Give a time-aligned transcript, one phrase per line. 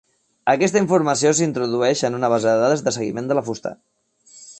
[0.51, 3.75] Aquesta informació s'introdueix en una base de dades de seguiment de la fusta.